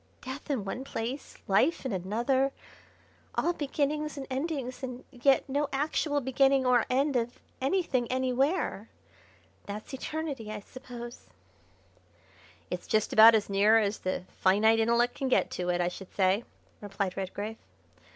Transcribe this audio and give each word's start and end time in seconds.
death 0.23 0.49
in 0.49 0.65
one 0.65 0.83
place, 0.83 1.37
life 1.47 1.85
in 1.85 1.93
another, 1.93 2.51
all 3.35 3.53
beginnings 3.53 4.17
and 4.17 4.25
endings, 4.31 4.81
and 4.81 5.03
yet 5.11 5.47
no 5.47 5.69
actual 5.71 6.19
beginning 6.19 6.65
or 6.65 6.87
end 6.89 7.15
of 7.15 7.39
anything 7.61 8.11
anywhere. 8.11 8.89
That's 9.67 9.93
eternity, 9.93 10.49
I 10.51 10.61
suppose." 10.61 11.27
"It's 12.71 12.87
just 12.87 13.13
about 13.13 13.35
as 13.35 13.47
near 13.47 13.77
as 13.77 13.99
the 13.99 14.23
finite 14.39 14.79
intellect 14.79 15.13
can 15.13 15.27
get 15.27 15.51
to 15.51 15.69
it, 15.69 15.79
I 15.79 15.87
should 15.87 16.11
say," 16.15 16.45
replied 16.81 17.15
Redgrave. 17.15 17.57